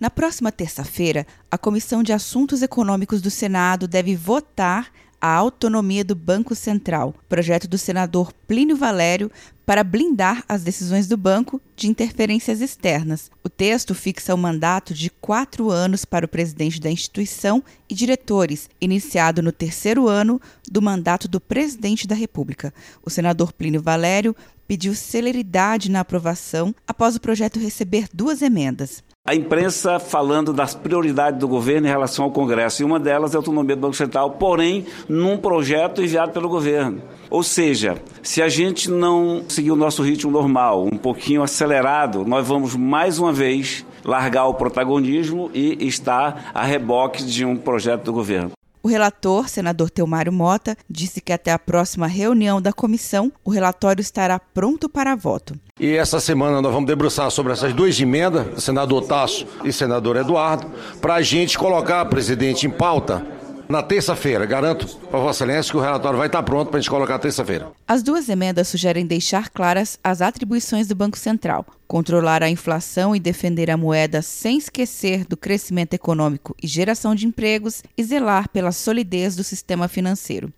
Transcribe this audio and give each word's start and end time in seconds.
Na 0.00 0.08
próxima 0.08 0.52
terça-feira, 0.52 1.26
a 1.50 1.58
Comissão 1.58 2.04
de 2.04 2.12
Assuntos 2.12 2.62
Econômicos 2.62 3.20
do 3.20 3.30
Senado 3.30 3.88
deve 3.88 4.14
votar 4.14 4.92
a 5.20 5.34
autonomia 5.34 6.04
do 6.04 6.14
Banco 6.14 6.54
Central, 6.54 7.12
projeto 7.28 7.66
do 7.66 7.76
senador 7.76 8.32
Plínio 8.46 8.76
Valério 8.76 9.28
para 9.66 9.82
blindar 9.82 10.44
as 10.48 10.62
decisões 10.62 11.08
do 11.08 11.16
banco 11.16 11.60
de 11.74 11.88
interferências 11.88 12.60
externas. 12.60 13.28
O 13.42 13.48
texto 13.48 13.92
fixa 13.94 14.32
o 14.32 14.38
mandato 14.38 14.94
de 14.94 15.10
quatro 15.10 15.68
anos 15.68 16.04
para 16.04 16.24
o 16.24 16.28
presidente 16.28 16.80
da 16.80 16.90
instituição 16.90 17.62
e 17.88 17.94
diretores, 17.94 18.70
iniciado 18.80 19.42
no 19.42 19.50
terceiro 19.50 20.06
ano 20.06 20.40
do 20.70 20.80
mandato 20.80 21.26
do 21.26 21.40
presidente 21.40 22.06
da 22.06 22.14
República. 22.14 22.72
O 23.04 23.10
senador 23.10 23.52
Plínio 23.52 23.82
Valério 23.82 24.36
pediu 24.68 24.94
celeridade 24.94 25.90
na 25.90 26.00
aprovação 26.00 26.74
após 26.86 27.16
o 27.16 27.20
projeto 27.20 27.58
receber 27.58 28.06
duas 28.12 28.42
emendas 28.42 29.02
a 29.28 29.34
imprensa 29.34 29.98
falando 29.98 30.54
das 30.54 30.74
prioridades 30.74 31.38
do 31.38 31.46
governo 31.46 31.86
em 31.86 31.90
relação 31.90 32.24
ao 32.24 32.30
Congresso, 32.30 32.80
e 32.80 32.84
uma 32.86 32.98
delas 32.98 33.34
é 33.34 33.36
a 33.36 33.40
autonomia 33.40 33.76
do 33.76 33.82
Banco 33.82 33.94
Central, 33.94 34.30
porém 34.30 34.86
num 35.06 35.36
projeto 35.36 36.02
enviado 36.02 36.32
pelo 36.32 36.48
governo. 36.48 37.02
Ou 37.28 37.42
seja, 37.42 38.00
se 38.22 38.40
a 38.40 38.48
gente 38.48 38.90
não 38.90 39.44
seguir 39.46 39.70
o 39.70 39.76
nosso 39.76 40.02
ritmo 40.02 40.30
normal, 40.30 40.86
um 40.90 40.96
pouquinho 40.96 41.42
acelerado, 41.42 42.24
nós 42.24 42.48
vamos 42.48 42.74
mais 42.74 43.18
uma 43.18 43.30
vez 43.30 43.84
largar 44.02 44.46
o 44.46 44.54
protagonismo 44.54 45.50
e 45.52 45.76
estar 45.86 46.50
a 46.54 46.64
reboque 46.64 47.22
de 47.22 47.44
um 47.44 47.54
projeto 47.54 48.04
do 48.04 48.14
governo. 48.14 48.57
O 48.88 48.90
relator, 48.90 49.50
senador 49.50 49.90
Telmário 49.90 50.32
Mota, 50.32 50.74
disse 50.88 51.20
que 51.20 51.30
até 51.30 51.52
a 51.52 51.58
próxima 51.58 52.06
reunião 52.06 52.58
da 52.58 52.72
comissão 52.72 53.30
o 53.44 53.50
relatório 53.50 54.00
estará 54.00 54.38
pronto 54.40 54.88
para 54.88 55.14
voto. 55.14 55.54
E 55.78 55.94
essa 55.94 56.18
semana 56.18 56.62
nós 56.62 56.72
vamos 56.72 56.86
debruçar 56.86 57.30
sobre 57.30 57.52
essas 57.52 57.74
duas 57.74 58.00
emendas, 58.00 58.64
senador 58.64 59.04
Tasso 59.04 59.46
e 59.62 59.70
senador 59.74 60.16
Eduardo, 60.16 60.72
para 61.02 61.16
a 61.16 61.22
gente 61.22 61.58
colocar, 61.58 62.02
presidente, 62.06 62.66
em 62.66 62.70
pauta 62.70 63.26
na 63.68 63.82
terça-feira. 63.82 64.46
Garanto 64.46 64.86
para 65.10 65.20
Vossa 65.20 65.44
Excelência 65.44 65.70
que 65.70 65.76
o 65.76 65.80
relatório 65.80 66.18
vai 66.18 66.26
estar 66.26 66.42
pronto 66.42 66.68
para 66.68 66.78
a 66.78 66.80
gente 66.80 66.90
colocar 66.90 67.18
terça-feira. 67.18 67.70
As 67.86 68.02
duas 68.02 68.28
emendas 68.28 68.68
sugerem 68.68 69.06
deixar 69.06 69.50
claras 69.50 69.98
as 70.02 70.22
atribuições 70.22 70.88
do 70.88 70.94
Banco 70.94 71.18
Central, 71.18 71.66
controlar 71.86 72.42
a 72.42 72.50
inflação 72.50 73.14
e 73.14 73.20
defender 73.20 73.70
a 73.70 73.76
moeda 73.76 74.22
sem 74.22 74.58
esquecer 74.58 75.24
do 75.24 75.36
crescimento 75.36 75.94
econômico 75.94 76.54
e 76.62 76.66
geração 76.66 77.14
de 77.14 77.26
empregos 77.26 77.82
e 77.96 78.02
zelar 78.02 78.48
pela 78.48 78.72
solidez 78.72 79.36
do 79.36 79.44
sistema 79.44 79.88
financeiro. 79.88 80.52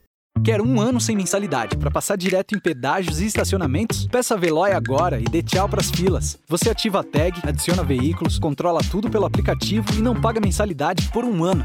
Quer 0.44 0.62
um 0.62 0.80
ano 0.80 0.98
sem 1.00 1.14
mensalidade 1.14 1.76
para 1.76 1.90
passar 1.90 2.16
direto 2.16 2.54
em 2.54 2.58
pedágios 2.58 3.20
e 3.20 3.26
estacionamentos? 3.26 4.06
Peça 4.06 4.34
a 4.34 4.36
Veloy 4.38 4.72
agora 4.72 5.20
e 5.20 5.24
dê 5.24 5.42
tchau 5.42 5.68
pras 5.68 5.90
filas. 5.90 6.38
Você 6.48 6.70
ativa 6.70 7.00
a 7.00 7.04
tag, 7.04 7.40
adiciona 7.42 7.84
veículos, 7.84 8.38
controla 8.38 8.80
tudo 8.90 9.10
pelo 9.10 9.26
aplicativo 9.26 9.86
e 9.94 10.00
não 10.00 10.18
paga 10.18 10.40
mensalidade 10.40 11.10
por 11.12 11.24
um 11.24 11.44
ano. 11.44 11.64